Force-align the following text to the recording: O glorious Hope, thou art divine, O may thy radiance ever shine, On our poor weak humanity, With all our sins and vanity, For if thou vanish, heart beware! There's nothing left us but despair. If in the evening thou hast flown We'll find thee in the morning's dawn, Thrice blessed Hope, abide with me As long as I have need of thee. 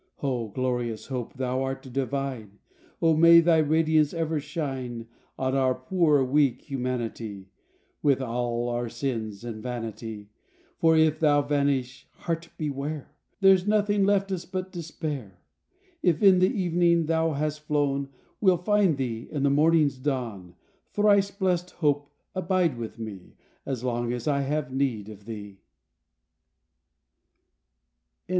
O 0.23 0.47
glorious 0.47 1.05
Hope, 1.09 1.33
thou 1.35 1.61
art 1.61 1.83
divine, 1.93 2.57
O 3.03 3.15
may 3.15 3.39
thy 3.39 3.59
radiance 3.59 4.15
ever 4.15 4.39
shine, 4.39 5.05
On 5.37 5.53
our 5.53 5.75
poor 5.75 6.23
weak 6.23 6.63
humanity, 6.63 7.51
With 8.01 8.19
all 8.19 8.67
our 8.69 8.89
sins 8.89 9.43
and 9.43 9.61
vanity, 9.61 10.31
For 10.79 10.97
if 10.97 11.19
thou 11.19 11.43
vanish, 11.43 12.07
heart 12.15 12.49
beware! 12.57 13.15
There's 13.41 13.67
nothing 13.67 14.03
left 14.03 14.31
us 14.31 14.43
but 14.43 14.71
despair. 14.71 15.39
If 16.01 16.23
in 16.23 16.39
the 16.39 16.49
evening 16.49 17.05
thou 17.05 17.33
hast 17.33 17.59
flown 17.59 18.09
We'll 18.39 18.57
find 18.57 18.97
thee 18.97 19.27
in 19.29 19.43
the 19.43 19.51
morning's 19.51 19.99
dawn, 19.99 20.55
Thrice 20.93 21.29
blessed 21.29 21.69
Hope, 21.77 22.09
abide 22.33 22.75
with 22.75 22.97
me 22.97 23.35
As 23.67 23.83
long 23.83 24.13
as 24.13 24.27
I 24.27 24.41
have 24.41 24.73
need 24.73 25.09
of 25.09 25.25
thee. 25.25 25.59